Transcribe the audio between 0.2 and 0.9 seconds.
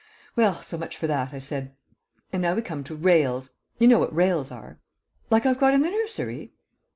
"Well, so